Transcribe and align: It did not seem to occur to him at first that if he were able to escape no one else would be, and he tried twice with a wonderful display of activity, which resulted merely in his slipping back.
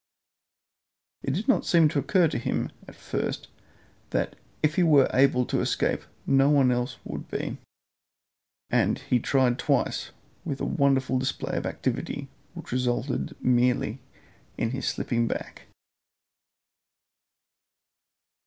It 1.21 1.35
did 1.35 1.47
not 1.47 1.63
seem 1.63 1.87
to 1.89 1.99
occur 1.99 2.27
to 2.29 2.39
him 2.39 2.71
at 2.87 2.95
first 2.95 3.49
that 4.09 4.35
if 4.63 4.73
he 4.75 4.81
were 4.81 5.07
able 5.13 5.45
to 5.45 5.59
escape 5.59 6.01
no 6.25 6.49
one 6.49 6.71
else 6.71 6.97
would 7.05 7.29
be, 7.29 7.59
and 8.71 8.97
he 8.97 9.19
tried 9.19 9.59
twice 9.59 10.09
with 10.43 10.59
a 10.59 10.65
wonderful 10.65 11.19
display 11.19 11.55
of 11.55 11.67
activity, 11.67 12.29
which 12.55 12.71
resulted 12.71 13.35
merely 13.43 13.99
in 14.57 14.71
his 14.71 14.87
slipping 14.87 15.27
back. 15.27 15.67